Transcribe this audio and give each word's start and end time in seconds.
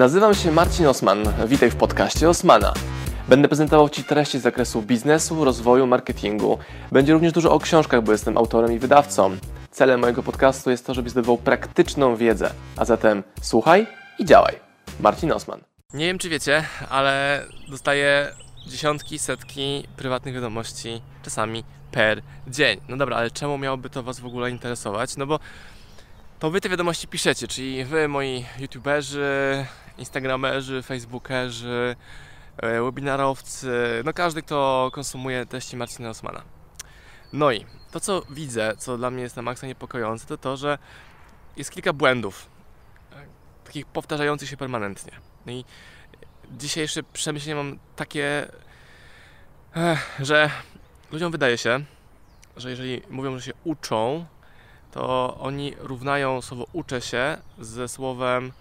Nazywam 0.00 0.34
się 0.34 0.52
Marcin 0.52 0.86
Osman. 0.86 1.24
Witaj 1.46 1.70
w 1.70 1.76
podcaście 1.76 2.28
Osmana. 2.28 2.74
Będę 3.28 3.48
prezentował 3.48 3.88
Ci 3.88 4.04
treści 4.04 4.38
z 4.38 4.42
zakresu 4.42 4.82
biznesu, 4.82 5.44
rozwoju, 5.44 5.86
marketingu. 5.86 6.58
Będzie 6.92 7.12
również 7.12 7.32
dużo 7.32 7.52
o 7.52 7.58
książkach, 7.58 8.02
bo 8.02 8.12
jestem 8.12 8.38
autorem 8.38 8.72
i 8.72 8.78
wydawcą. 8.78 9.36
Celem 9.70 10.00
mojego 10.00 10.22
podcastu 10.22 10.70
jest 10.70 10.86
to, 10.86 10.94
żebyś 10.94 11.12
zdobywał 11.12 11.38
praktyczną 11.38 12.16
wiedzę. 12.16 12.50
A 12.76 12.84
zatem 12.84 13.22
słuchaj 13.42 13.86
i 14.18 14.24
działaj. 14.24 14.54
Marcin 15.00 15.32
Osman. 15.32 15.60
Nie 15.94 16.06
wiem, 16.06 16.18
czy 16.18 16.28
wiecie, 16.28 16.64
ale 16.90 17.44
dostaję 17.68 18.32
dziesiątki, 18.66 19.18
setki 19.18 19.84
prywatnych 19.96 20.34
wiadomości, 20.34 21.02
czasami 21.22 21.64
per 21.92 22.22
dzień. 22.48 22.80
No 22.88 22.96
dobra, 22.96 23.16
ale 23.16 23.30
czemu 23.30 23.58
miałoby 23.58 23.90
to 23.90 24.02
Was 24.02 24.20
w 24.20 24.26
ogóle 24.26 24.50
interesować? 24.50 25.16
No 25.16 25.26
bo 25.26 25.38
to 26.40 26.50
Wy 26.50 26.60
te 26.60 26.68
wiadomości 26.68 27.08
piszecie, 27.08 27.48
czyli 27.48 27.84
Wy, 27.84 28.08
moi 28.08 28.44
youtuberzy, 28.58 29.66
instagramerzy, 29.98 30.82
facebookerzy, 30.82 31.96
e, 32.56 32.82
webinarowcy, 32.82 34.02
no 34.04 34.12
każdy, 34.12 34.42
kto 34.42 34.90
konsumuje 34.92 35.46
treści 35.46 35.76
Marcina 35.76 36.10
Osmana. 36.10 36.42
No 37.32 37.52
i 37.52 37.66
to, 37.90 38.00
co 38.00 38.22
widzę, 38.30 38.76
co 38.78 38.98
dla 38.98 39.10
mnie 39.10 39.22
jest 39.22 39.36
na 39.36 39.42
maksa 39.42 39.66
niepokojące, 39.66 40.26
to 40.26 40.38
to, 40.38 40.56
że 40.56 40.78
jest 41.56 41.70
kilka 41.70 41.92
błędów, 41.92 42.46
e, 43.12 43.26
takich 43.64 43.86
powtarzających 43.86 44.48
się 44.48 44.56
permanentnie. 44.56 45.12
No 45.46 45.52
i 45.52 45.64
dzisiejsze 46.50 47.02
przemyślenie 47.02 47.54
mam 47.54 47.78
takie, 47.96 48.48
eh, 49.76 49.98
że 50.20 50.50
ludziom 51.12 51.32
wydaje 51.32 51.58
się, 51.58 51.84
że 52.56 52.70
jeżeli 52.70 53.02
mówią, 53.10 53.38
że 53.38 53.44
się 53.44 53.52
uczą, 53.64 54.26
to 54.90 55.36
oni 55.40 55.74
równają 55.78 56.42
słowo 56.42 56.66
uczę 56.72 57.00
się 57.00 57.38
ze 57.58 57.88
słowem 57.88 58.52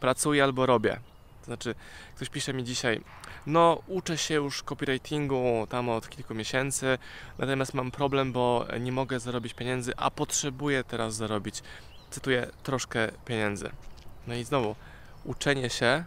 pracuję 0.00 0.44
albo 0.44 0.66
robię. 0.66 1.00
To 1.40 1.44
znaczy, 1.44 1.74
ktoś 2.16 2.28
pisze 2.28 2.54
mi 2.54 2.64
dzisiaj, 2.64 3.00
no 3.46 3.82
uczę 3.86 4.18
się 4.18 4.34
już 4.34 4.62
copywritingu 4.62 5.66
tam 5.68 5.88
od 5.88 6.08
kilku 6.08 6.34
miesięcy, 6.34 6.98
natomiast 7.38 7.74
mam 7.74 7.90
problem, 7.90 8.32
bo 8.32 8.66
nie 8.80 8.92
mogę 8.92 9.20
zarobić 9.20 9.54
pieniędzy, 9.54 9.92
a 9.96 10.10
potrzebuję 10.10 10.84
teraz 10.84 11.14
zarobić, 11.14 11.62
cytuję, 12.10 12.50
troszkę 12.62 13.08
pieniędzy. 13.24 13.70
No 14.26 14.34
i 14.34 14.44
znowu, 14.44 14.76
uczenie 15.24 15.70
się 15.70 16.04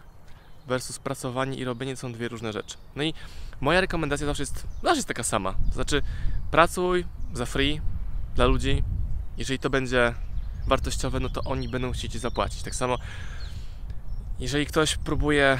versus 0.66 0.98
pracowanie 0.98 1.58
i 1.58 1.64
robienie 1.64 1.96
są 1.96 2.12
dwie 2.12 2.28
różne 2.28 2.52
rzeczy. 2.52 2.76
No 2.96 3.02
i 3.02 3.14
moja 3.60 3.80
rekomendacja 3.80 4.26
zawsze 4.26 4.42
jest, 4.42 4.66
zawsze 4.82 4.96
jest 4.96 5.08
taka 5.08 5.22
sama. 5.22 5.52
To 5.52 5.74
znaczy, 5.74 6.02
pracuj 6.50 7.04
za 7.32 7.46
free 7.46 7.80
dla 8.34 8.46
ludzi. 8.46 8.82
Jeżeli 9.36 9.58
to 9.58 9.70
będzie 9.70 10.14
wartościowe, 10.66 11.20
no 11.20 11.28
to 11.28 11.42
oni 11.44 11.68
będą 11.68 11.92
chcieć 11.92 12.12
Ci 12.12 12.18
zapłacić. 12.18 12.62
Tak 12.62 12.74
samo, 12.74 12.98
jeżeli 14.38 14.66
ktoś 14.66 14.96
próbuje, 14.96 15.58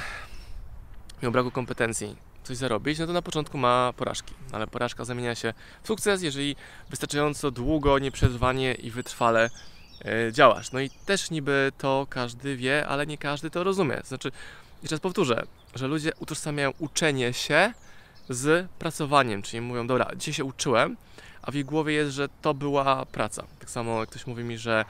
mimo 1.22 1.32
braku 1.32 1.50
kompetencji, 1.50 2.16
coś 2.42 2.56
zarobić, 2.56 2.98
no 2.98 3.06
to 3.06 3.12
na 3.12 3.22
początku 3.22 3.58
ma 3.58 3.92
porażki. 3.96 4.34
Ale 4.52 4.66
porażka 4.66 5.04
zamienia 5.04 5.34
się 5.34 5.54
w 5.82 5.86
sukces, 5.86 6.22
jeżeli 6.22 6.56
wystarczająco 6.90 7.50
długo, 7.50 7.98
nieprzerwanie 7.98 8.74
i 8.74 8.90
wytrwale 8.90 9.50
e, 10.04 10.32
działasz. 10.32 10.72
No 10.72 10.80
i 10.80 10.90
też 10.90 11.30
niby 11.30 11.72
to 11.78 12.06
każdy 12.10 12.56
wie, 12.56 12.86
ale 12.88 13.06
nie 13.06 13.18
każdy 13.18 13.50
to 13.50 13.64
rozumie. 13.64 14.00
Znaczy, 14.04 14.32
jeszcze 14.82 14.94
raz 14.94 15.00
powtórzę, 15.00 15.42
że 15.74 15.86
ludzie 15.86 16.12
utożsamiają 16.18 16.72
uczenie 16.78 17.32
się 17.32 17.72
z 18.28 18.70
pracowaniem, 18.78 19.42
czyli 19.42 19.60
mówią, 19.60 19.86
dobra, 19.86 20.10
dzisiaj 20.16 20.34
się 20.34 20.44
uczyłem, 20.44 20.96
a 21.42 21.50
w 21.50 21.54
ich 21.54 21.64
głowie 21.64 21.94
jest, 21.94 22.12
że 22.12 22.28
to 22.42 22.54
była 22.54 23.06
praca. 23.06 23.44
Tak 23.58 23.70
samo 23.70 24.00
jak 24.00 24.08
ktoś 24.08 24.26
mówi 24.26 24.44
mi, 24.44 24.58
że 24.58 24.84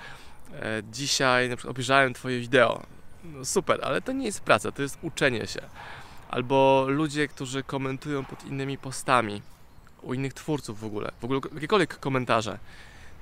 e, 0.53 0.83
dzisiaj 0.92 1.48
na 1.48 1.56
przykład 1.56 1.70
obejrzałem 1.70 2.14
Twoje 2.14 2.41
wideo. 2.41 2.83
No 3.25 3.44
super, 3.44 3.81
ale 3.83 4.03
to 4.03 4.12
nie 4.12 4.27
jest 4.27 4.41
praca, 4.41 4.72
to 4.72 4.83
jest 4.83 4.98
uczenie 5.03 5.47
się. 5.47 5.61
Albo 6.28 6.86
ludzie, 6.89 7.28
którzy 7.28 7.62
komentują 7.62 8.25
pod 8.25 8.44
innymi 8.44 8.78
postami, 8.78 9.42
u 10.03 10.14
innych 10.14 10.34
twórców 10.34 10.81
w 10.81 10.84
ogóle, 10.84 11.12
w 11.20 11.25
ogóle 11.25 11.41
jakiekolwiek 11.55 11.99
komentarze, 11.99 12.59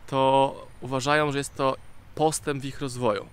to 0.07 0.55
uważają, 0.81 1.33
że 1.33 1.39
jest 1.39 1.55
to 1.55 1.77
postęp 2.15 2.63
w 2.63 2.65
ich 2.65 2.81
rozwoju. 2.81 3.27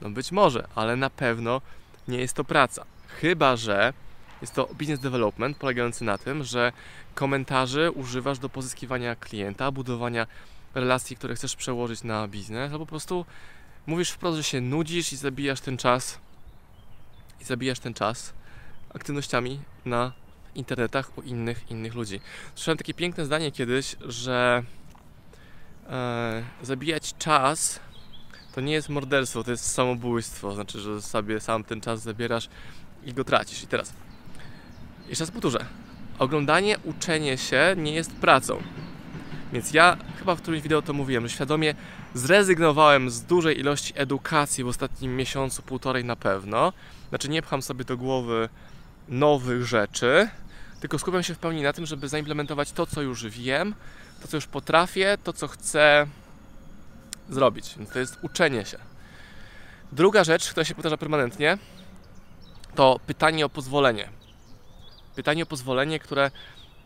No 0.00 0.10
być 0.10 0.32
może, 0.32 0.68
ale 0.74 0.96
na 0.96 1.10
pewno 1.10 1.60
nie 2.08 2.18
jest 2.18 2.34
to 2.34 2.44
praca. 2.44 2.84
Chyba, 3.20 3.56
że 3.56 3.92
jest 4.42 4.54
to 4.54 4.68
business 4.78 5.00
development 5.00 5.56
polegający 5.56 6.04
na 6.04 6.18
tym, 6.18 6.44
że 6.44 6.72
komentarzy 7.14 7.90
używasz 7.90 8.38
do 8.38 8.48
pozyskiwania 8.48 9.16
klienta, 9.16 9.70
budowania 9.70 10.26
relacji, 10.74 11.16
które 11.16 11.34
chcesz 11.34 11.56
przełożyć 11.56 12.04
na 12.04 12.28
biznes, 12.28 12.72
albo 12.72 12.86
po 12.86 12.90
prostu 12.90 13.26
mówisz 13.86 14.10
wprost, 14.10 14.36
że 14.36 14.42
się 14.42 14.60
nudzisz 14.60 15.12
i 15.12 15.16
zabijasz 15.16 15.60
ten 15.60 15.76
czas 15.76 16.18
i 17.40 17.44
zabijasz 17.44 17.78
ten 17.78 17.94
czas 17.94 18.32
aktywnościami 18.94 19.60
na 19.84 20.12
internetach 20.54 21.18
u 21.18 21.22
innych 21.22 21.70
innych 21.70 21.94
ludzi. 21.94 22.20
Słyszałem 22.54 22.78
takie 22.78 22.94
piękne 22.94 23.24
zdanie 23.24 23.52
kiedyś, 23.52 23.96
że 24.00 24.62
e, 25.88 26.42
zabijać 26.62 27.14
czas 27.18 27.80
to 28.54 28.60
nie 28.60 28.72
jest 28.72 28.88
morderstwo, 28.88 29.44
to 29.44 29.50
jest 29.50 29.70
samobójstwo. 29.70 30.54
Znaczy, 30.54 30.80
że 30.80 31.02
sobie 31.02 31.40
sam 31.40 31.64
ten 31.64 31.80
czas 31.80 32.02
zabierasz 32.02 32.48
i 33.04 33.14
go 33.14 33.24
tracisz. 33.24 33.62
I 33.62 33.66
teraz, 33.66 33.92
jeszcze 35.08 35.24
raz 35.24 35.30
powtórzę. 35.30 35.64
Oglądanie, 36.18 36.76
uczenie 36.84 37.38
się 37.38 37.74
nie 37.76 37.94
jest 37.94 38.12
pracą. 38.12 38.62
Więc 39.52 39.72
ja 39.72 39.96
chyba 40.18 40.34
w 40.34 40.42
którymś 40.42 40.62
wideo 40.62 40.82
to 40.82 40.92
mówiłem, 40.92 41.28
że 41.28 41.34
świadomie 41.34 41.74
zrezygnowałem 42.14 43.10
z 43.10 43.22
dużej 43.22 43.60
ilości 43.60 43.92
edukacji 43.96 44.64
w 44.64 44.68
ostatnim 44.68 45.16
miesiącu, 45.16 45.62
półtorej 45.62 46.04
na 46.04 46.16
pewno. 46.16 46.72
Znaczy 47.08 47.28
nie 47.28 47.42
pcham 47.42 47.62
sobie 47.62 47.84
do 47.84 47.96
głowy 47.96 48.48
nowych 49.08 49.66
rzeczy, 49.66 50.28
tylko 50.80 50.98
skupiam 50.98 51.22
się 51.22 51.34
w 51.34 51.38
pełni 51.38 51.62
na 51.62 51.72
tym, 51.72 51.86
żeby 51.86 52.08
zaimplementować 52.08 52.72
to, 52.72 52.86
co 52.86 53.02
już 53.02 53.26
wiem, 53.26 53.74
to, 54.22 54.28
co 54.28 54.36
już 54.36 54.46
potrafię, 54.46 55.18
to, 55.24 55.32
co 55.32 55.48
chcę 55.48 56.06
zrobić. 57.30 57.74
Więc 57.78 57.90
to 57.90 57.98
jest 57.98 58.18
uczenie 58.22 58.64
się. 58.64 58.78
Druga 59.92 60.24
rzecz, 60.24 60.50
która 60.50 60.64
się 60.64 60.74
powtarza 60.74 60.96
permanentnie, 60.96 61.58
to 62.74 63.00
pytanie 63.06 63.46
o 63.46 63.48
pozwolenie. 63.48 64.08
Pytanie 65.14 65.42
o 65.42 65.46
pozwolenie, 65.46 65.98
które 65.98 66.30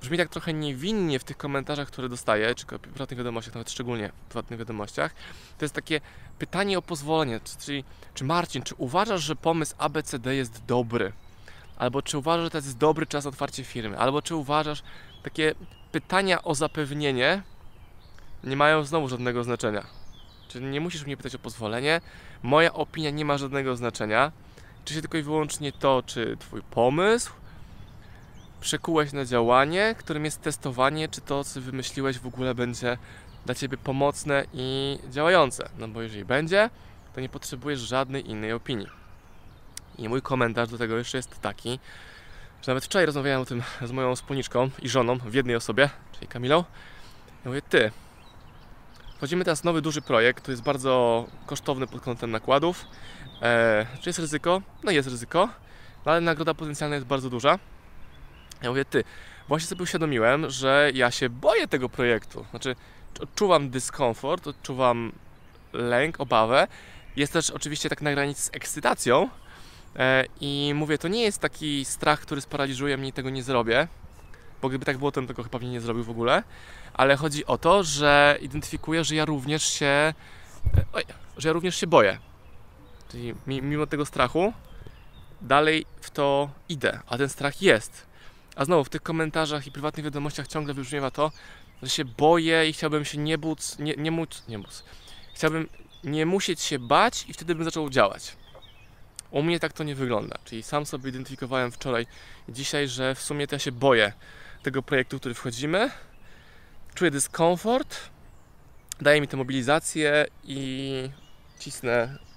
brzmi 0.01 0.19
tak 0.19 0.29
trochę 0.29 0.53
niewinnie 0.53 1.19
w 1.19 1.25
tych 1.25 1.37
komentarzach, 1.37 1.89
które 1.89 2.09
dostaję, 2.09 2.55
czy 2.55 2.67
w 2.67 2.79
prywatnych 2.79 3.19
wiadomościach, 3.19 3.55
nawet 3.55 3.71
szczególnie 3.71 4.09
w 4.09 4.29
prywatnych 4.29 4.59
wiadomościach. 4.59 5.15
To 5.59 5.65
jest 5.65 5.75
takie 5.75 6.01
pytanie 6.39 6.79
o 6.79 6.83
pozwolenie, 6.83 7.41
czyli 7.65 7.85
czy 8.15 8.25
Marcin, 8.25 8.63
czy 8.63 8.75
uważasz, 8.75 9.23
że 9.23 9.37
pomysł 9.37 9.75
ABCD 9.79 10.35
jest 10.35 10.65
dobry? 10.65 11.13
Albo 11.79 12.03
czy 12.03 12.19
uważasz, 12.19 12.45
że 12.45 12.51
to 12.51 12.59
jest 12.59 12.79
dobry 12.79 13.07
czas 13.07 13.27
otwarcia 13.27 13.65
firmy? 13.65 13.99
Albo 13.99 14.23
czy 14.23 14.35
uważasz, 14.35 14.83
takie 15.23 15.55
pytania 15.93 16.43
o 16.43 16.55
zapewnienie 16.55 17.43
nie 18.45 18.57
mają 18.57 18.85
znowu 18.85 19.09
żadnego 19.09 19.45
znaczenia. 19.45 19.87
Czyli 20.49 20.67
nie 20.67 20.81
musisz 20.81 21.07
mnie 21.07 21.17
pytać 21.17 21.35
o 21.35 21.39
pozwolenie. 21.39 22.01
Moja 22.43 22.73
opinia 22.73 23.11
nie 23.11 23.25
ma 23.25 23.39
żadnego 23.39 23.77
znaczenia. 23.77 24.33
Czy 24.85 24.95
się 24.95 25.01
tylko 25.01 25.19
i 25.19 25.23
wyłącznie 25.23 25.73
to, 25.73 26.03
czy 26.07 26.37
Twój 26.41 26.63
pomysł 26.63 27.33
przekułeś 28.67 29.13
na 29.13 29.25
działanie, 29.25 29.95
którym 29.99 30.25
jest 30.25 30.43
testowanie, 30.43 31.09
czy 31.09 31.21
to, 31.21 31.45
co 31.45 31.61
wymyśliłeś, 31.61 32.19
w 32.19 32.27
ogóle 32.27 32.55
będzie 32.55 32.99
dla 33.45 33.55
Ciebie 33.55 33.77
pomocne 33.77 34.45
i 34.55 34.99
działające. 35.11 35.69
No 35.79 35.89
bo 35.89 36.03
jeżeli 36.03 36.25
będzie, 36.25 36.71
to 37.15 37.21
nie 37.21 37.29
potrzebujesz 37.29 37.81
żadnej 37.81 38.31
innej 38.31 38.53
opinii. 38.53 38.87
I 39.99 40.09
mój 40.09 40.23
komentarz 40.23 40.69
do 40.69 40.79
tego 40.79 40.99
jeszcze 40.99 41.19
jest 41.19 41.41
taki, 41.41 41.79
że 42.63 42.73
nawet 42.73 42.85
wczoraj 42.85 43.07
rozmawiałem 43.07 43.43
o 43.43 43.45
tym 43.45 43.63
z 43.83 43.93
moją 43.93 44.17
wspólniczką 44.17 44.71
i 44.83 44.89
żoną 44.89 45.19
w 45.19 45.35
jednej 45.35 45.57
osobie, 45.57 45.91
czyli 46.13 46.27
Kamilą. 46.27 46.57
Ja 47.45 47.51
mówię, 47.51 47.63
ty, 47.63 47.91
Wchodzimy 49.17 49.45
teraz 49.45 49.61
w 49.61 49.65
nowy 49.65 49.83
duży 49.83 50.03
projekt, 50.03 50.43
który 50.43 50.53
jest 50.53 50.63
bardzo 50.63 51.27
kosztowny 51.47 51.87
pod 51.87 52.01
kątem 52.01 52.31
nakładów. 52.31 52.85
E, 53.43 53.87
czy 54.01 54.09
jest 54.09 54.19
ryzyko? 54.19 54.63
No 54.85 54.91
jest 54.91 55.09
ryzyko, 55.09 55.49
no 56.07 56.13
ale 56.13 56.21
nagroda 56.21 56.55
potencjalna 56.55 56.95
jest 56.97 57.07
bardzo 57.07 57.31
duża. 57.31 57.59
Ja 58.63 58.71
mówię, 58.71 58.85
ty, 58.85 59.05
właśnie 59.49 59.69
sobie 59.69 59.83
uświadomiłem, 59.83 60.51
że 60.51 60.91
ja 60.95 61.11
się 61.11 61.29
boję 61.29 61.69
tego 61.69 61.89
projektu. 61.89 62.47
Znaczy, 62.51 62.77
odczuwam 63.21 63.71
dyskomfort, 63.71 64.47
odczuwam 64.47 65.13
lęk, 65.73 66.21
obawę. 66.21 66.69
Jest 67.17 67.33
też 67.33 67.51
oczywiście 67.51 67.89
tak 67.89 68.03
na 68.03 68.13
granicy 68.13 68.43
z 68.43 68.51
ekscytacją. 68.53 69.29
E, 69.97 70.25
I 70.41 70.73
mówię, 70.75 70.99
to 70.99 71.09
nie 71.09 71.23
jest 71.23 71.39
taki 71.39 71.85
strach, 71.85 72.21
który 72.21 72.41
sparaliżuje 72.41 72.97
mnie 72.97 73.13
tego 73.13 73.31
nie 73.31 73.43
zrobię. 73.43 73.89
Bo 74.63 74.69
gdyby 74.69 74.85
tak 74.85 74.99
było, 74.99 75.13
to 75.13 75.21
bym 75.21 75.29
tego 75.29 75.43
chyba 75.43 75.59
nie 75.59 75.81
zrobił 75.81 76.05
w 76.05 76.11
ogóle 76.11 76.43
ale 76.97 77.17
chodzi 77.17 77.47
o 77.47 77.59
to, 77.59 77.83
że 77.85 78.39
identyfikuję, 78.41 79.05
że 79.05 79.15
ja 79.15 79.25
również 79.25 79.63
się 79.63 79.87
e, 79.87 80.15
oj, 80.93 81.05
że 81.37 81.49
ja 81.49 81.53
również 81.53 81.77
się 81.77 81.87
boję. 81.87 82.19
Czyli 83.09 83.35
mimo 83.47 83.87
tego 83.87 84.07
strachu 84.07 84.53
dalej 85.43 85.87
w 86.01 86.11
to 86.11 86.51
idę, 86.69 87.01
a 87.07 87.19
ten 87.19 87.29
strach 87.29 87.63
jest. 87.63 88.06
A 88.57 88.65
znowu 88.65 88.85
w 88.85 88.89
tych 88.89 89.03
komentarzach 89.03 89.67
i 89.67 89.73
prywatnych 89.73 90.05
wiadomościach 90.05 90.49
ciągle 90.49 90.75
wybrzmiewa 90.75 91.11
to, 91.11 91.33
że 91.83 91.91
się 91.91 92.05
boję 92.05 92.69
i 92.69 92.73
chciałbym 92.73 93.05
się 93.05 93.19
nie 93.19 93.39
móc, 93.39 93.79
nie, 93.79 93.95
nie 93.97 94.11
móc, 94.11 94.43
nie 94.49 94.59
móc. 94.59 94.85
Chciałbym 95.35 95.69
nie 96.05 96.27
musieć 96.27 96.61
się 96.61 96.79
bać 96.79 97.25
i 97.29 97.33
wtedy 97.33 97.55
bym 97.55 97.65
zaczął 97.65 97.91
działać. 97.91 98.37
U 99.31 99.43
mnie 99.43 99.61
tak 99.61 99.73
to 99.73 99.85
nie 99.85 99.95
wygląda. 99.95 100.39
Czyli 100.45 100.63
sam 100.63 100.87
sobie 100.87 101.11
identyfikowałem 101.11 101.73
wczoraj 101.73 102.07
dzisiaj, 102.49 102.89
że 102.89 103.15
w 103.15 103.23
sumie 103.23 103.47
to 103.47 103.55
ja 103.55 103.59
się 103.59 103.73
boję 103.73 104.13
tego 104.63 104.83
projektu, 104.83 105.17
w 105.17 105.21
który 105.21 105.35
wchodzimy. 105.35 105.91
Czuję 106.95 107.11
dyskomfort, 107.11 107.99
daje 109.01 109.21
mi 109.21 109.29
to 109.29 109.37
mobilizację 109.37 110.27
i 110.45 111.11
cisnę 111.59 111.93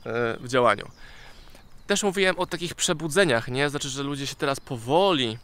e, 0.06 0.38
w 0.40 0.48
działaniu. 0.48 0.88
Też 1.88 2.04
mówiłem 2.04 2.40
o 2.40 2.46
takich 2.46 2.76
przebudzeniach, 2.76 3.48
nie? 3.48 3.70
Znaczy, 3.70 3.90
że 3.90 4.04
ludzie 4.04 4.28
się 4.28 4.36
teraz 4.36 4.60
powoli, 4.60 5.38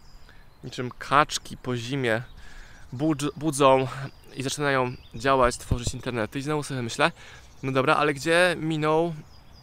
niczym 0.66 0.92
kaczki 1.00 1.58
po 1.58 1.78
zimie, 1.78 2.22
budzą 3.36 3.88
i 4.36 4.44
zaczynają 4.44 4.94
działać, 5.16 5.58
tworzyć 5.58 5.94
internety. 5.94 6.40
I 6.40 6.42
znowu 6.42 6.64
sobie 6.64 6.82
myślę, 6.82 7.12
no 7.64 7.72
dobra, 7.72 7.96
ale 7.96 8.14
gdzie 8.14 8.56
minął, 8.60 9.14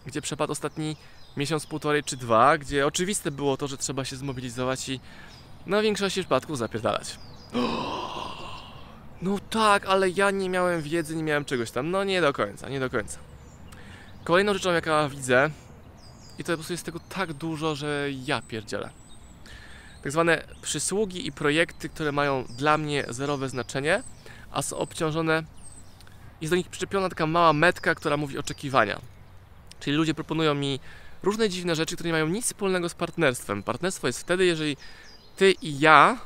gdzie 0.06 0.22
przepadł 0.22 0.52
ostatni 0.52 0.96
miesiąc, 1.36 1.66
półtorej 1.66 2.04
czy 2.04 2.16
dwa, 2.16 2.58
gdzie 2.58 2.86
oczywiste 2.86 3.30
było 3.30 3.56
to, 3.56 3.68
że 3.68 3.76
trzeba 3.76 4.04
się 4.04 4.16
zmobilizować 4.16 4.88
i 4.88 5.00
na 5.66 5.82
większości 5.82 6.20
przypadków 6.20 6.58
zapierdalać. 6.58 7.18
No 9.22 9.38
tak, 9.50 9.86
ale 9.86 10.10
ja 10.10 10.30
nie 10.30 10.50
miałem 10.50 10.82
wiedzy, 10.82 11.16
nie 11.16 11.22
miałem 11.22 11.44
czegoś 11.44 11.70
tam. 11.70 11.90
No 11.90 12.04
nie 12.04 12.20
do 12.20 12.32
końca, 12.32 12.68
nie 12.68 12.80
do 12.80 12.90
końca. 12.90 13.18
Kolejną 14.24 14.54
rzeczą, 14.54 14.72
jaka 14.72 15.08
widzę, 15.08 15.50
i 16.38 16.44
to 16.44 16.52
po 16.52 16.56
prostu 16.56 16.72
jest 16.72 16.84
tego 16.84 17.00
tak 17.08 17.32
dużo, 17.32 17.74
że 17.74 18.08
ja 18.24 18.42
pierdzielę. 18.48 18.90
Tak 20.02 20.12
zwane 20.12 20.44
przysługi 20.62 21.26
i 21.26 21.32
projekty, 21.32 21.88
które 21.88 22.12
mają 22.12 22.44
dla 22.44 22.78
mnie 22.78 23.04
zerowe 23.08 23.48
znaczenie, 23.48 24.02
a 24.52 24.62
są 24.62 24.76
obciążone, 24.76 25.42
jest 26.40 26.52
do 26.52 26.56
nich 26.56 26.68
przyczepiona 26.68 27.08
taka 27.08 27.26
mała 27.26 27.52
metka, 27.52 27.94
która 27.94 28.16
mówi 28.16 28.38
oczekiwania. 28.38 29.00
Czyli 29.80 29.96
ludzie 29.96 30.14
proponują 30.14 30.54
mi 30.54 30.80
różne 31.22 31.48
dziwne 31.48 31.76
rzeczy, 31.76 31.94
które 31.94 32.08
nie 32.08 32.12
mają 32.12 32.28
nic 32.28 32.46
wspólnego 32.46 32.88
z 32.88 32.94
partnerstwem. 32.94 33.62
Partnerstwo 33.62 34.06
jest 34.06 34.20
wtedy, 34.20 34.44
jeżeli 34.44 34.76
ty 35.36 35.52
i 35.52 35.78
ja 35.78 36.18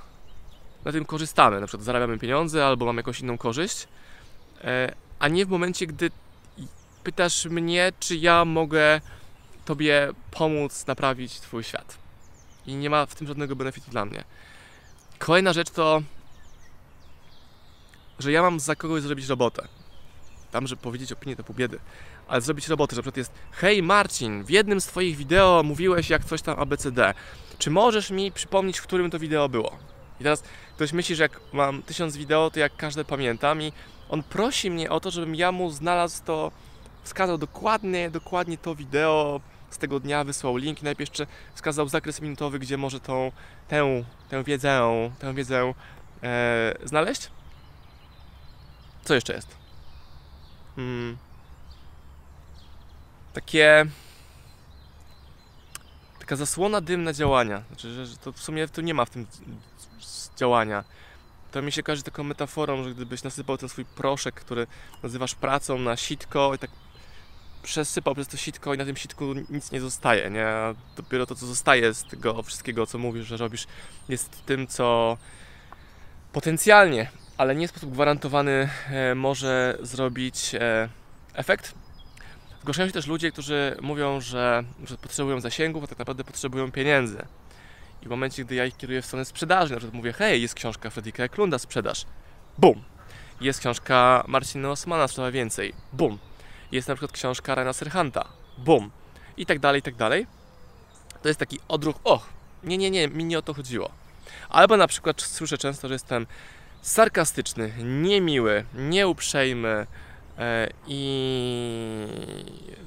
na 0.84 0.92
tym 0.92 1.04
korzystamy, 1.04 1.60
na 1.60 1.66
przykład 1.66 1.84
zarabiamy 1.84 2.18
pieniądze 2.18 2.66
albo 2.66 2.86
mam 2.86 2.96
jakąś 2.96 3.20
inną 3.20 3.38
korzyść, 3.38 3.88
e, 4.64 4.94
a 5.18 5.28
nie 5.28 5.46
w 5.46 5.48
momencie, 5.48 5.86
gdy 5.86 6.10
pytasz 7.04 7.44
mnie, 7.44 7.92
czy 8.00 8.16
ja 8.16 8.44
mogę 8.44 9.00
tobie 9.64 10.08
pomóc 10.30 10.86
naprawić 10.86 11.40
twój 11.40 11.64
świat. 11.64 12.05
I 12.66 12.74
nie 12.74 12.90
ma 12.90 13.06
w 13.06 13.14
tym 13.14 13.26
żadnego 13.26 13.56
benefitu 13.56 13.90
dla 13.90 14.04
mnie. 14.04 14.24
Kolejna 15.18 15.52
rzecz 15.52 15.70
to, 15.70 16.02
że 18.18 18.32
ja 18.32 18.42
mam 18.42 18.60
za 18.60 18.76
kogoś 18.76 19.02
zrobić 19.02 19.28
robotę. 19.28 19.68
Tam, 20.50 20.66
żeby 20.66 20.82
powiedzieć 20.82 21.12
opinię, 21.12 21.36
to 21.36 21.44
pół 21.44 21.56
biedy. 21.56 21.78
Ale 22.28 22.40
zrobić 22.40 22.68
robotę, 22.68 22.96
że 22.96 22.98
na 22.98 23.02
przykład 23.02 23.16
jest 23.16 23.32
Hej 23.50 23.82
Marcin, 23.82 24.44
w 24.44 24.50
jednym 24.50 24.80
z 24.80 24.86
Twoich 24.86 25.16
wideo 25.16 25.62
mówiłeś 25.62 26.10
jak 26.10 26.24
coś 26.24 26.42
tam 26.42 26.60
ABCD. 26.60 27.14
Czy 27.58 27.70
możesz 27.70 28.10
mi 28.10 28.32
przypomnieć, 28.32 28.78
w 28.78 28.82
którym 28.82 29.10
to 29.10 29.18
wideo 29.18 29.48
było? 29.48 29.78
I 30.20 30.22
teraz 30.22 30.42
ktoś 30.74 30.92
myśli, 30.92 31.16
że 31.16 31.22
jak 31.22 31.40
mam 31.52 31.82
tysiąc 31.82 32.16
wideo, 32.16 32.50
to 32.50 32.60
jak 32.60 32.76
każde 32.76 33.04
pamiętam 33.04 33.62
i 33.62 33.72
on 34.08 34.22
prosi 34.22 34.70
mnie 34.70 34.90
o 34.90 35.00
to, 35.00 35.10
żebym 35.10 35.34
ja 35.34 35.52
mu 35.52 35.70
znalazł 35.70 36.24
to, 36.24 36.52
wskazał 37.02 37.38
dokładnie, 37.38 38.10
dokładnie 38.10 38.58
to 38.58 38.74
wideo 38.74 39.40
z 39.70 39.78
tego 39.78 40.00
dnia, 40.00 40.24
wysłał 40.24 40.56
link 40.56 40.82
i 40.82 40.84
najpierw 40.84 41.10
jeszcze 41.10 41.26
wskazał 41.54 41.88
zakres 41.88 42.20
minutowy, 42.20 42.58
gdzie 42.58 42.76
może 42.76 43.00
tą, 43.00 43.32
tę, 43.68 44.04
tę 44.28 44.44
wiedzę, 44.44 44.80
tę 45.18 45.34
wiedzę 45.34 45.74
e, 46.22 46.74
znaleźć. 46.84 47.30
Co 49.04 49.14
jeszcze 49.14 49.34
jest? 49.34 49.56
Hmm. 50.76 51.16
Takie 53.32 53.86
taka 56.26 56.36
zasłona 56.36 56.80
dymna 56.80 57.12
działania. 57.12 57.62
Znaczy, 57.68 57.94
że, 57.94 58.06
że 58.06 58.16
to 58.16 58.32
w 58.32 58.40
sumie 58.40 58.68
tu 58.68 58.80
nie 58.80 58.94
ma 58.94 59.04
w 59.04 59.10
tym 59.10 59.26
działania. 60.36 60.84
To 61.52 61.62
mi 61.62 61.72
się 61.72 61.82
kojarzy 61.82 62.02
taką 62.02 62.24
metaforą, 62.24 62.84
że 62.84 62.90
gdybyś 62.90 63.22
nasypał 63.22 63.58
ten 63.58 63.68
swój 63.68 63.84
proszek, 63.84 64.34
który 64.34 64.66
nazywasz 65.02 65.34
pracą 65.34 65.78
na 65.78 65.96
sitko 65.96 66.54
i 66.54 66.58
tak 66.58 66.70
przesypał 67.66 68.14
przez 68.14 68.28
to 68.28 68.36
sitko 68.36 68.74
i 68.74 68.78
na 68.78 68.84
tym 68.84 68.96
sitku 68.96 69.34
nic 69.50 69.72
nie 69.72 69.80
zostaje, 69.80 70.30
nie? 70.30 70.46
Dopiero 70.96 71.26
to, 71.26 71.34
co 71.34 71.46
zostaje 71.46 71.94
z 71.94 72.04
tego 72.04 72.42
wszystkiego, 72.42 72.86
co 72.86 72.98
mówisz, 72.98 73.26
że 73.26 73.36
robisz, 73.36 73.66
jest 74.08 74.46
tym, 74.46 74.66
co 74.66 75.16
potencjalnie, 76.32 77.10
ale 77.36 77.54
nie 77.54 77.68
w 77.68 77.70
sposób 77.70 77.92
gwarantowany 77.92 78.68
e, 78.90 79.14
może 79.14 79.78
zrobić 79.82 80.54
e, 80.54 80.88
efekt. 81.34 81.74
Zgłaszają 82.60 82.88
się 82.88 82.92
też 82.92 83.06
ludzie, 83.06 83.32
którzy 83.32 83.76
mówią, 83.82 84.20
że, 84.20 84.64
że 84.84 84.98
potrzebują 84.98 85.40
zasięgów, 85.40 85.84
a 85.84 85.86
tak 85.86 85.98
naprawdę 85.98 86.24
potrzebują 86.24 86.72
pieniędzy. 86.72 87.26
I 88.02 88.06
w 88.06 88.08
momencie, 88.08 88.44
gdy 88.44 88.54
ja 88.54 88.66
ich 88.66 88.76
kieruję 88.76 89.02
w 89.02 89.06
stronę 89.06 89.24
sprzedaży, 89.24 89.72
na 89.72 89.78
przykład 89.78 89.94
mówię, 89.94 90.12
hej, 90.12 90.42
jest 90.42 90.54
książka 90.54 90.90
Fredrika 90.90 91.24
Eklunda, 91.24 91.58
sprzedaż. 91.58 92.04
Bum! 92.58 92.82
Jest 93.40 93.60
książka 93.60 94.24
Marcina 94.26 94.70
Osmana, 94.70 95.08
Sprzedaż 95.08 95.32
Więcej. 95.32 95.72
Bum! 95.92 96.18
Jest 96.72 96.88
na 96.88 96.94
przykład 96.94 97.12
książka 97.12 97.54
Rena 97.54 97.72
Serhanta. 97.72 98.28
Bum! 98.58 98.90
I 99.36 99.46
tak 99.46 99.58
dalej, 99.58 99.78
i 99.78 99.82
tak 99.82 99.94
dalej. 99.94 100.26
To 101.22 101.28
jest 101.28 101.40
taki 101.40 101.58
odruch, 101.68 101.96
och, 102.04 102.28
nie, 102.64 102.78
nie, 102.78 102.90
nie, 102.90 103.08
mi 103.08 103.24
nie 103.24 103.38
o 103.38 103.42
to 103.42 103.54
chodziło. 103.54 103.90
Albo 104.48 104.76
na 104.76 104.86
przykład 104.86 105.22
słyszę 105.22 105.58
często, 105.58 105.88
że 105.88 105.94
jestem 105.94 106.26
sarkastyczny, 106.82 107.72
niemiły, 107.84 108.64
nieuprzejmy 108.74 109.86
e, 110.38 110.68
i 110.86 112.06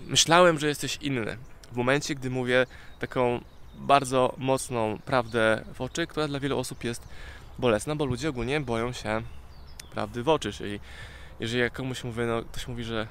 myślałem, 0.08 0.60
że 0.60 0.68
jesteś 0.68 0.98
inny. 1.02 1.38
W 1.72 1.75
momencie, 1.75 2.16
gdy 2.16 2.30
mówię 2.30 2.66
taką 3.00 3.42
bardzo 3.75 4.34
mocną 4.38 5.00
prawdę 5.06 5.66
w 5.74 5.82
oczy, 5.82 6.08
która 6.08 6.28
dla 6.28 6.40
wielu 6.40 6.60
osób 6.60 6.84
jest 6.84 7.08
bolesna, 7.60 7.96
bo 7.96 8.06
ludzie 8.06 8.30
ogólnie 8.30 8.62
boją 8.62 8.94
się 8.94 9.22
prawdy 9.92 10.24
w 10.24 10.30
oczy, 10.30 10.54
czyli 10.54 10.80
jeżeli 11.40 11.72
komuś 11.72 12.04
mówię, 12.04 12.25
no 12.25 12.42
ktoś 12.42 12.68
mówi, 12.68 12.84
że 12.84 13.08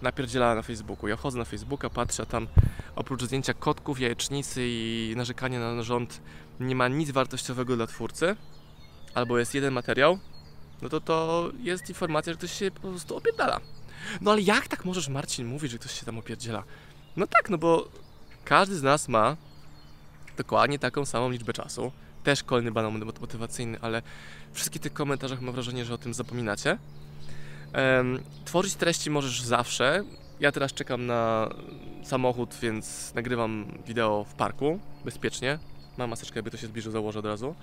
e, 0.00 0.02
napierdziela 0.02 0.54
na 0.54 0.62
Facebooku. 0.62 1.08
Ja 1.08 1.16
wchodzę 1.16 1.38
na 1.38 1.44
Facebooka, 1.44 1.90
patrzę, 1.90 2.22
a 2.22 2.26
tam 2.26 2.48
oprócz 2.96 3.22
zdjęcia 3.22 3.54
kotków, 3.54 4.00
jajecznicy 4.00 4.62
i 4.64 5.14
narzekania 5.16 5.60
na 5.74 5.82
rząd 5.82 6.20
nie 6.60 6.74
ma 6.74 6.88
nic 6.88 7.10
wartościowego 7.10 7.76
dla 7.76 7.86
twórcy, 7.86 8.36
albo 9.14 9.38
jest 9.38 9.54
jeden 9.54 9.74
materiał, 9.74 10.18
no 10.82 10.88
to 10.88 11.00
to 11.00 11.50
jest 11.62 11.88
informacja, 11.88 12.32
że 12.32 12.38
ktoś 12.38 12.52
się 12.52 12.70
po 12.70 12.80
prostu 12.80 13.16
opierdala. 13.16 13.60
No 14.20 14.30
ale 14.32 14.40
jak 14.40 14.68
tak 14.68 14.84
możesz, 14.84 15.08
Marcin, 15.08 15.46
mówić, 15.46 15.72
że 15.72 15.78
ktoś 15.78 16.00
się 16.00 16.06
tam 16.06 16.18
opierdziela? 16.18 16.64
No 17.16 17.26
tak, 17.26 17.50
no 17.50 17.58
bo 17.58 17.88
każdy 18.44 18.76
z 18.76 18.82
nas 18.82 19.08
ma 19.08 19.36
dokładnie 20.36 20.78
taką 20.78 21.04
samą 21.04 21.30
liczbę 21.30 21.52
czasu. 21.52 21.92
Też 22.24 22.42
kolejny 22.42 22.72
banał 22.72 22.92
motywacyjny, 23.20 23.78
ale 23.80 24.02
w 24.52 24.54
wszystkich 24.54 24.82
tych 24.82 24.92
komentarzach 24.92 25.40
mam 25.40 25.54
wrażenie, 25.54 25.84
że 25.84 25.94
o 25.94 25.98
tym 25.98 26.14
zapominacie. 26.14 26.78
Tworzyć 28.44 28.74
treści 28.74 29.10
możesz 29.10 29.42
zawsze. 29.42 30.04
Ja 30.40 30.52
teraz 30.52 30.72
czekam 30.72 31.06
na 31.06 31.50
samochód, 32.04 32.54
więc 32.62 33.14
nagrywam 33.14 33.66
wideo 33.86 34.24
w 34.24 34.34
parku, 34.34 34.80
bezpiecznie. 35.04 35.58
Mam 35.98 36.10
maseczkę, 36.10 36.38
jakby 36.38 36.50
to 36.50 36.56
się 36.56 36.66
zbliżył, 36.66 36.92
założę 36.92 37.18
od 37.18 37.26
razu. 37.26 37.54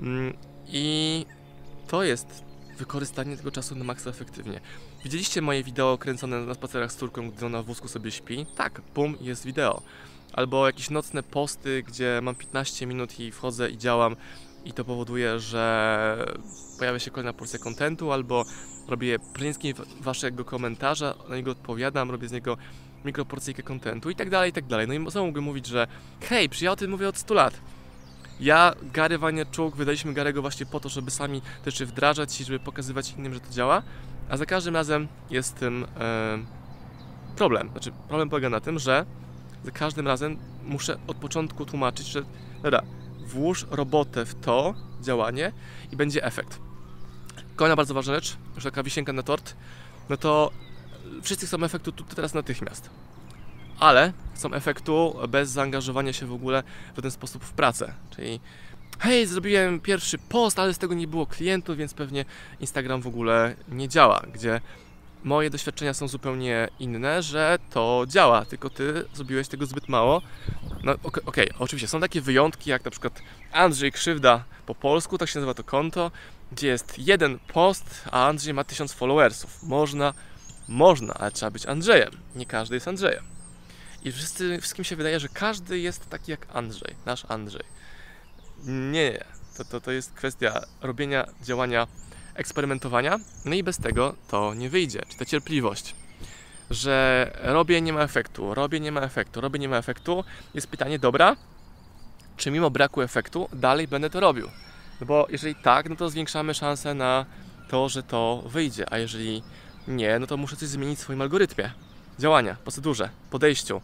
Um, 0.00 0.32
I 0.66 1.26
to 1.88 2.02
jest 2.02 2.44
wykorzystanie 2.78 3.36
tego 3.36 3.50
czasu 3.50 3.74
na 3.74 3.84
maksa 3.84 4.10
efektywnie. 4.10 4.60
Widzieliście 5.04 5.42
moje 5.42 5.64
wideo 5.64 5.98
kręcone 5.98 6.40
na 6.40 6.54
spacerach 6.54 6.92
z 6.92 6.96
córką, 6.96 7.30
gdy 7.30 7.46
ona 7.46 7.62
w 7.62 7.66
wózku 7.66 7.88
sobie 7.88 8.10
śpi? 8.10 8.46
Tak, 8.56 8.80
bum, 8.94 9.16
jest 9.20 9.46
wideo 9.46 9.82
albo 10.32 10.66
jakieś 10.66 10.90
nocne 10.90 11.22
posty, 11.22 11.82
gdzie 11.82 12.20
mam 12.22 12.34
15 12.34 12.86
minut 12.86 13.20
i 13.20 13.32
wchodzę 13.32 13.70
i 13.70 13.78
działam 13.78 14.16
i 14.64 14.72
to 14.72 14.84
powoduje, 14.84 15.38
że 15.38 16.26
pojawia 16.78 16.98
się 16.98 17.10
kolejna 17.10 17.32
porcja 17.32 17.58
kontentu, 17.58 18.12
albo 18.12 18.44
robię 18.88 19.18
prynski 19.18 19.74
waszego 20.00 20.44
komentarza, 20.44 21.14
na 21.28 21.36
niego 21.36 21.50
odpowiadam, 21.50 22.10
robię 22.10 22.28
z 22.28 22.32
niego 22.32 22.56
mikroporcyjkę 23.04 23.62
kontentu 23.62 24.10
i 24.10 24.14
tak 24.14 24.30
dalej, 24.30 24.50
i 24.50 24.52
tak 24.52 24.66
dalej. 24.66 24.88
No 24.88 24.94
i 24.94 25.10
znowu 25.10 25.26
mogę 25.26 25.40
mówić, 25.40 25.66
że 25.66 25.86
hej, 26.20 26.48
przecież 26.48 26.64
ja 26.64 26.72
o 26.72 26.76
tym 26.76 26.90
mówię 26.90 27.08
od 27.08 27.18
100 27.18 27.34
lat. 27.34 27.60
Ja, 28.40 28.74
Gary 28.92 29.18
Vaynerchuk, 29.18 29.76
wydaliśmy 29.76 30.12
Garego 30.12 30.40
właśnie 30.40 30.66
po 30.66 30.80
to, 30.80 30.88
żeby 30.88 31.10
sami 31.10 31.42
też 31.64 31.82
wdrażać 31.82 32.40
i 32.40 32.44
żeby 32.44 32.58
pokazywać 32.58 33.12
innym, 33.12 33.34
że 33.34 33.40
to 33.40 33.50
działa, 33.50 33.82
a 34.28 34.36
za 34.36 34.46
każdym 34.46 34.74
razem 34.74 35.08
jest 35.30 35.56
tym 35.56 35.86
e, 36.00 36.38
problem. 37.36 37.70
Znaczy, 37.70 37.92
problem 38.08 38.28
polega 38.28 38.48
na 38.48 38.60
tym, 38.60 38.78
że 38.78 39.06
za 39.64 39.70
każdym 39.70 40.06
razem 40.06 40.36
muszę 40.64 40.98
od 41.06 41.16
początku 41.16 41.66
tłumaczyć, 41.66 42.06
że 42.06 42.22
dobra, 42.62 42.82
włóż 43.26 43.66
robotę 43.70 44.24
w 44.24 44.34
to 44.34 44.74
działanie 45.00 45.52
i 45.92 45.96
będzie 45.96 46.24
efekt. 46.24 46.69
Kolejna 47.60 47.76
bardzo 47.76 47.94
ważna 47.94 48.14
rzecz, 48.14 48.36
już 48.54 48.64
taka 48.64 48.82
wisienka 48.82 49.12
na 49.12 49.22
tort, 49.22 49.56
no 50.08 50.16
to 50.16 50.50
wszyscy 51.22 51.46
chcą 51.46 51.64
efektu 51.64 51.92
tu 51.92 52.04
teraz 52.04 52.34
natychmiast. 52.34 52.90
Ale 53.78 54.12
chcą 54.34 54.54
efektu 54.54 55.16
bez 55.28 55.50
zaangażowania 55.50 56.12
się 56.12 56.26
w 56.26 56.32
ogóle 56.32 56.62
w 56.96 57.02
ten 57.02 57.10
sposób 57.10 57.44
w 57.44 57.52
pracę. 57.52 57.94
Czyli 58.10 58.40
hej, 58.98 59.26
zrobiłem 59.26 59.80
pierwszy 59.80 60.18
post, 60.18 60.58
ale 60.58 60.74
z 60.74 60.78
tego 60.78 60.94
nie 60.94 61.08
było 61.08 61.26
klientów, 61.26 61.76
więc 61.76 61.94
pewnie 61.94 62.24
Instagram 62.60 63.00
w 63.00 63.06
ogóle 63.06 63.54
nie 63.68 63.88
działa, 63.88 64.22
gdzie 64.34 64.60
moje 65.24 65.50
doświadczenia 65.50 65.94
są 65.94 66.08
zupełnie 66.08 66.68
inne, 66.78 67.22
że 67.22 67.58
to 67.70 68.04
działa, 68.08 68.44
tylko 68.44 68.70
ty 68.70 69.04
zrobiłeś 69.14 69.48
tego 69.48 69.66
zbyt 69.66 69.88
mało. 69.88 70.22
No 70.84 70.92
okej, 71.02 71.24
okay, 71.26 71.48
oczywiście 71.58 71.88
są 71.88 72.00
takie 72.00 72.20
wyjątki, 72.20 72.70
jak 72.70 72.84
na 72.84 72.90
przykład 72.90 73.22
Andrzej 73.52 73.92
Krzywda 73.92 74.44
po 74.66 74.74
polsku, 74.74 75.18
tak 75.18 75.28
się 75.28 75.38
nazywa 75.38 75.54
to 75.54 75.64
konto, 75.64 76.10
gdzie 76.52 76.68
jest 76.68 76.98
jeden 76.98 77.38
post, 77.38 78.04
a 78.10 78.26
Andrzej 78.26 78.54
ma 78.54 78.64
tysiąc 78.64 78.92
followersów. 78.92 79.62
Można, 79.62 80.14
można, 80.68 81.14
ale 81.14 81.30
trzeba 81.30 81.50
być 81.50 81.66
Andrzejem. 81.66 82.10
Nie 82.34 82.46
każdy 82.46 82.74
jest 82.74 82.88
Andrzejem. 82.88 83.24
I 84.04 84.12
wszyscy, 84.12 84.60
wszystkim 84.60 84.84
się 84.84 84.96
wydaje, 84.96 85.20
że 85.20 85.28
każdy 85.28 85.78
jest 85.78 86.08
taki 86.08 86.30
jak 86.30 86.46
Andrzej, 86.52 86.94
nasz 87.06 87.24
Andrzej. 87.28 87.64
Nie. 88.66 89.24
To, 89.56 89.64
to, 89.64 89.80
to 89.80 89.90
jest 89.90 90.12
kwestia 90.12 90.60
robienia, 90.80 91.26
działania, 91.42 91.86
eksperymentowania, 92.34 93.18
no 93.44 93.54
i 93.54 93.62
bez 93.62 93.78
tego 93.78 94.14
to 94.28 94.54
nie 94.54 94.70
wyjdzie. 94.70 95.02
Czy 95.08 95.16
ta 95.16 95.24
cierpliwość, 95.24 95.94
że 96.70 97.30
robię, 97.42 97.80
nie 97.80 97.92
ma 97.92 98.00
efektu, 98.00 98.54
robię, 98.54 98.80
nie 98.80 98.92
ma 98.92 99.00
efektu, 99.00 99.40
robię, 99.40 99.58
nie 99.58 99.68
ma 99.68 99.76
efektu, 99.76 100.24
jest 100.54 100.66
pytanie, 100.66 100.98
dobra, 100.98 101.36
czy 102.36 102.50
mimo 102.50 102.70
braku 102.70 103.02
efektu 103.02 103.48
dalej 103.52 103.88
będę 103.88 104.10
to 104.10 104.20
robił? 104.20 104.48
No 105.00 105.06
bo 105.06 105.26
jeżeli 105.30 105.54
tak, 105.54 105.88
no 105.88 105.96
to 105.96 106.10
zwiększamy 106.10 106.54
szanse 106.54 106.94
na 106.94 107.26
to, 107.68 107.88
że 107.88 108.02
to 108.02 108.42
wyjdzie, 108.46 108.92
a 108.92 108.98
jeżeli 108.98 109.42
nie, 109.88 110.18
no 110.18 110.26
to 110.26 110.36
muszę 110.36 110.56
coś 110.56 110.68
zmienić 110.68 110.98
w 110.98 111.02
swoim 111.02 111.22
algorytmie 111.22 111.72
działania, 112.18 112.54
procedurze, 112.54 113.08
podejściu, 113.30 113.80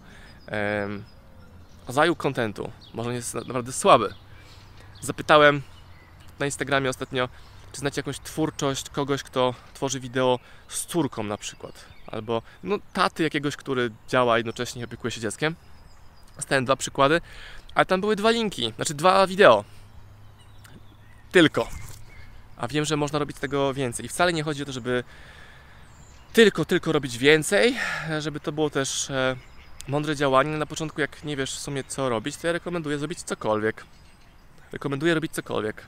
rodzaju 1.86 2.16
kontentu. 2.16 2.70
Może 2.94 3.08
on 3.08 3.14
jest 3.14 3.34
naprawdę 3.34 3.72
słaby. 3.72 4.14
Zapytałem 5.00 5.62
na 6.38 6.46
Instagramie 6.46 6.90
ostatnio, 6.90 7.28
czy 7.76 7.80
znacie 7.80 7.98
jakąś 7.98 8.18
twórczość 8.18 8.90
kogoś, 8.90 9.22
kto 9.22 9.54
tworzy 9.74 10.00
wideo 10.00 10.38
z 10.68 10.86
córką 10.86 11.22
na 11.22 11.36
przykład, 11.36 11.84
albo 12.06 12.42
no, 12.62 12.78
taty 12.92 13.22
jakiegoś, 13.22 13.56
który 13.56 13.90
działa 14.08 14.36
jednocześnie 14.36 14.82
i 14.82 14.84
opiekuje 14.84 15.10
się 15.10 15.20
dzieckiem. 15.20 15.54
Stałem 16.38 16.64
dwa 16.64 16.76
przykłady, 16.76 17.20
ale 17.74 17.86
tam 17.86 18.00
były 18.00 18.16
dwa 18.16 18.30
linki, 18.30 18.72
znaczy 18.76 18.94
dwa 18.94 19.26
wideo. 19.26 19.64
Tylko. 21.32 21.68
A 22.56 22.68
wiem, 22.68 22.84
że 22.84 22.96
można 22.96 23.18
robić 23.18 23.36
tego 23.36 23.74
więcej. 23.74 24.06
I 24.06 24.08
wcale 24.08 24.32
nie 24.32 24.42
chodzi 24.42 24.62
o 24.62 24.66
to, 24.66 24.72
żeby 24.72 25.04
tylko, 26.32 26.64
tylko 26.64 26.92
robić 26.92 27.18
więcej, 27.18 27.76
żeby 28.18 28.40
to 28.40 28.52
było 28.52 28.70
też 28.70 29.10
e, 29.10 29.36
mądre 29.88 30.16
działanie. 30.16 30.50
Na 30.50 30.66
początku, 30.66 31.00
jak 31.00 31.24
nie 31.24 31.36
wiesz 31.36 31.54
w 31.54 31.58
sumie 31.58 31.84
co 31.84 32.08
robić, 32.08 32.36
to 32.36 32.46
ja 32.46 32.52
rekomenduję 32.52 32.98
zrobić 32.98 33.22
cokolwiek. 33.22 33.84
Rekomenduję 34.72 35.14
robić 35.14 35.32
cokolwiek. 35.32 35.86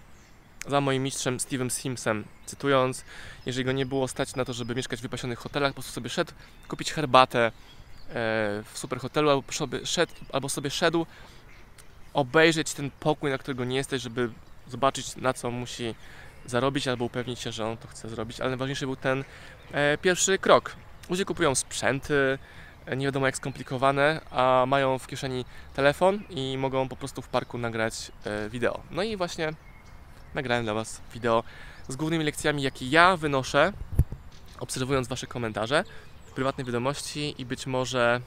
Za 0.68 0.80
moim 0.80 1.02
mistrzem 1.02 1.38
Steve'em 1.38 1.70
Simsem, 1.70 2.24
cytując, 2.46 3.04
jeżeli 3.46 3.64
go 3.64 3.72
nie 3.72 3.86
było 3.86 4.08
stać 4.08 4.34
na 4.34 4.44
to, 4.44 4.52
żeby 4.52 4.74
mieszkać 4.74 4.98
w 4.98 5.02
wypasionych 5.02 5.38
hotelach, 5.38 5.70
po 5.70 5.74
prostu 5.74 5.92
sobie 5.92 6.10
szedł 6.10 6.32
kupić 6.68 6.92
herbatę 6.92 7.46
e, 7.46 7.52
w 8.64 8.70
super 8.74 8.98
hotelu, 8.98 9.30
albo 9.30 9.52
sobie 9.52 9.86
szedł, 9.86 10.12
albo 10.32 10.48
sobie 10.48 10.70
szedł 10.70 11.06
obejrzeć 12.14 12.74
ten 12.74 12.90
pokój, 13.00 13.30
na 13.30 13.38
którego 13.38 13.64
nie 13.64 13.76
jesteś, 13.76 14.02
żeby 14.02 14.30
zobaczyć 14.66 15.16
na 15.16 15.32
co 15.32 15.50
musi 15.50 15.94
zarobić 16.46 16.88
albo 16.88 17.04
upewnić 17.04 17.40
się, 17.40 17.52
że 17.52 17.66
on 17.66 17.76
to 17.76 17.88
chce 17.88 18.08
zrobić, 18.08 18.40
ale 18.40 18.50
najważniejszy 18.50 18.86
był 18.86 18.96
ten 18.96 19.24
e, 19.72 19.98
pierwszy 19.98 20.38
krok. 20.38 20.76
Ludzie 21.10 21.24
kupują 21.24 21.54
sprzęty, 21.54 22.38
e, 22.86 22.96
nie 22.96 23.06
wiadomo 23.06 23.26
jak 23.26 23.36
skomplikowane, 23.36 24.20
a 24.30 24.64
mają 24.66 24.98
w 24.98 25.06
kieszeni 25.06 25.44
telefon 25.74 26.20
i 26.30 26.56
mogą 26.58 26.88
po 26.88 26.96
prostu 26.96 27.22
w 27.22 27.28
parku 27.28 27.58
nagrać 27.58 28.12
wideo. 28.50 28.80
No 28.90 29.02
i 29.02 29.16
właśnie 29.16 29.52
nagrałem 30.34 30.64
dla 30.64 30.74
Was 30.74 31.00
wideo 31.14 31.44
z 31.88 31.96
głównymi 31.96 32.24
lekcjami, 32.24 32.62
jakie 32.62 32.86
ja 32.86 33.16
wynoszę, 33.16 33.72
obserwując 34.58 35.08
Wasze 35.08 35.26
komentarze 35.26 35.84
w 36.26 36.32
prywatnej 36.32 36.64
wiadomości 36.64 37.34
i 37.38 37.46
być 37.46 37.66
może 37.66 38.20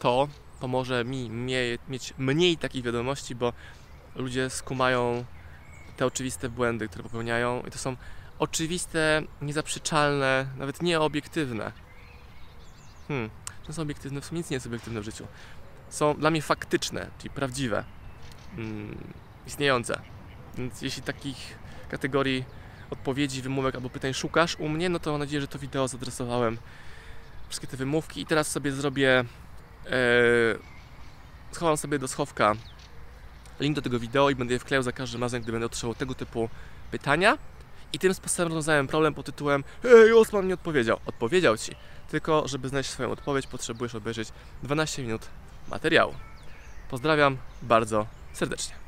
to 0.00 0.28
pomoże 0.60 1.04
mi 1.04 1.30
mieć 1.88 2.14
mniej 2.18 2.56
takich 2.56 2.84
wiadomości, 2.84 3.34
bo 3.34 3.52
ludzie 4.16 4.50
skumają 4.50 5.24
te 5.96 6.06
oczywiste 6.06 6.48
błędy, 6.48 6.88
które 6.88 7.04
popełniają 7.04 7.62
i 7.66 7.70
to 7.70 7.78
są 7.78 7.96
oczywiste, 8.38 9.22
niezaprzeczalne, 9.42 10.46
nawet 10.56 10.82
nieobiektywne. 10.82 11.72
Hmm, 13.08 13.30
to 13.66 13.72
są 13.72 13.82
obiektywne, 13.82 14.20
w 14.20 14.24
sumie 14.24 14.38
nic 14.38 14.50
nie 14.50 14.54
jest 14.54 14.66
obiektywne 14.66 15.00
w 15.00 15.04
życiu. 15.04 15.26
Są 15.90 16.14
dla 16.14 16.30
mnie 16.30 16.42
faktyczne, 16.42 17.10
czyli 17.18 17.30
prawdziwe, 17.30 17.84
hmm, 18.56 19.12
istniejące. 19.46 20.00
Więc 20.58 20.82
jeśli 20.82 21.02
takich 21.02 21.58
kategorii 21.88 22.44
odpowiedzi, 22.90 23.42
wymówek 23.42 23.74
albo 23.74 23.90
pytań 23.90 24.14
szukasz 24.14 24.56
u 24.56 24.68
mnie, 24.68 24.88
no 24.88 24.98
to 24.98 25.10
mam 25.10 25.20
nadzieję, 25.20 25.40
że 25.40 25.48
to 25.48 25.58
wideo 25.58 25.88
zadresowałem 25.88 26.58
wszystkie 27.48 27.66
te 27.66 27.76
wymówki 27.76 28.20
i 28.20 28.26
teraz 28.26 28.50
sobie 28.50 28.72
zrobię 28.72 29.24
yy, 29.84 29.90
schowam 31.52 31.76
sobie 31.76 31.98
do 31.98 32.08
schowka 32.08 32.54
link 33.60 33.76
do 33.76 33.82
tego 33.82 33.98
wideo 33.98 34.30
i 34.30 34.34
będę 34.34 34.54
je 34.54 34.60
wklejał 34.60 34.82
za 34.82 34.92
każdym 34.92 35.22
razem, 35.22 35.42
gdy 35.42 35.52
będę 35.52 35.66
otrzymał 35.66 35.94
tego 35.94 36.14
typu 36.14 36.48
pytania. 36.90 37.38
I 37.92 37.98
tym 37.98 38.14
sposobem 38.14 38.48
rozwiązałem 38.48 38.86
problem 38.86 39.14
pod 39.14 39.26
tytułem 39.26 39.64
Hej, 39.82 40.12
Osman 40.12 40.48
nie 40.48 40.54
odpowiedział. 40.54 41.00
Odpowiedział 41.06 41.56
Ci. 41.56 41.72
Tylko, 42.10 42.48
żeby 42.48 42.68
znaleźć 42.68 42.90
swoją 42.90 43.10
odpowiedź, 43.10 43.46
potrzebujesz 43.46 43.94
obejrzeć 43.94 44.28
12 44.62 45.02
minut 45.02 45.28
materiału. 45.68 46.14
Pozdrawiam 46.90 47.36
bardzo 47.62 48.06
serdecznie. 48.32 48.87